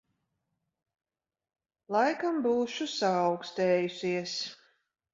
[1.97, 4.39] Laikam būšu saaukstējusies.